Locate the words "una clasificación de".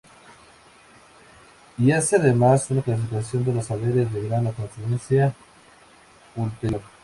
2.71-3.53